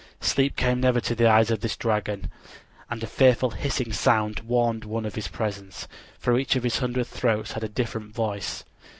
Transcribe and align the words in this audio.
Sleep 0.19 0.55
came 0.55 0.81
never 0.81 0.99
to 0.99 1.13
the 1.13 1.27
eyes 1.29 1.51
of 1.51 1.59
this 1.61 1.77
dragon 1.77 2.31
and 2.89 3.03
a 3.03 3.05
fearful 3.05 3.51
hissing 3.51 3.93
sound 3.93 4.39
warned 4.39 4.83
one 4.83 5.05
of 5.05 5.13
his 5.13 5.27
presence, 5.27 5.87
for 6.17 6.39
each 6.39 6.55
of 6.55 6.63
his 6.63 6.79
hundred 6.79 7.05
throats 7.05 7.51
had 7.51 7.63
a 7.63 7.69
different 7.69 8.11
voice. 8.15 8.63